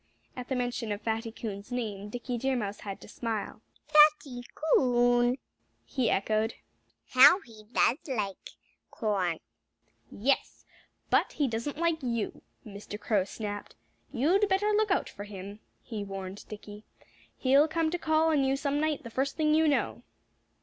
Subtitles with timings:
[0.35, 3.61] At the mention of Fatty Coon's name Dickie Deer Mouse had to smile.
[3.85, 5.37] "Fatty Coon!"
[5.85, 6.55] he echoed.
[7.09, 8.49] "How he does like
[8.89, 9.37] corn!"
[10.09, 10.65] "Yes!
[11.11, 12.99] But he doesn't like you," Mr.
[12.99, 13.75] Crow snapped.
[14.11, 16.83] "You'd better look out for him," he warned Dickie.
[17.37, 20.01] "He'll come to call on you some night, the first thing you know.